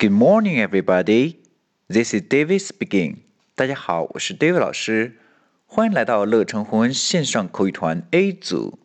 [0.00, 1.40] Good morning, everybody.
[1.86, 3.16] This is David speaking.
[3.54, 5.18] 大家好，我是 David 老师，
[5.66, 8.78] 欢迎来到乐成红恩线上口语团 A 组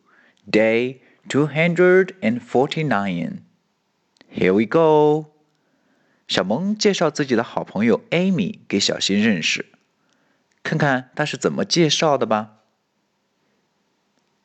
[0.51, 0.97] ，Day
[1.29, 3.38] two hundred and forty-nine.
[4.29, 5.28] Here we go.
[6.28, 9.68] 小萌介绍自己的好朋友 Amy 给小新认识，
[10.63, 12.57] 看看他是怎么介绍的吧。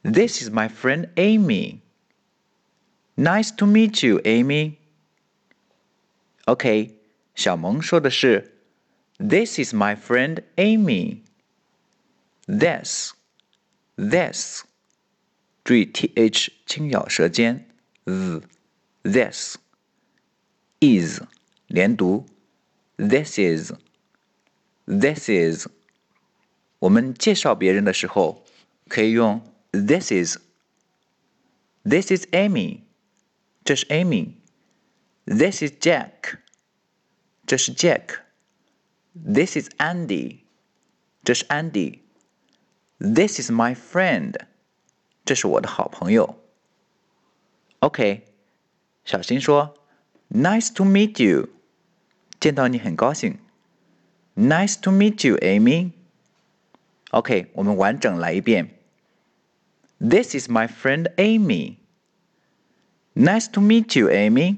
[0.02, 1.80] This is my friend Amy.
[3.16, 4.74] Nice to meet you, Amy.
[6.49, 6.99] OK，
[7.33, 8.59] 小萌说的是，
[9.17, 11.21] This is my friend Amy.
[12.47, 13.13] This,
[13.95, 14.63] this，
[15.63, 17.67] 注意 th 轻咬舌尖，
[18.05, 18.41] z,
[19.03, 19.57] this
[20.79, 21.21] is
[21.67, 22.27] 连读，
[22.97, 23.73] this is,
[24.85, 25.67] this is。
[26.79, 28.45] 我们介绍别人的时候，
[28.87, 32.81] 可以用 this is。This is Amy，
[33.63, 34.33] 这是 Amy。
[35.29, 36.39] This is Jack，
[37.45, 40.41] 这是 Jack。This is Andy，
[41.23, 44.35] 这是 Andy。This is my friend，
[45.23, 46.41] 这是我的好朋友。
[47.79, 48.25] OK，
[49.03, 49.75] 小新说，
[50.29, 51.49] Nice to meet you，
[52.39, 53.39] 见到你很高兴。
[54.35, 58.77] Nice to meet you, Amy。OK，我们完整来一遍。
[59.99, 61.77] This is my friend Amy.
[63.13, 64.57] Nice to meet you, Amy.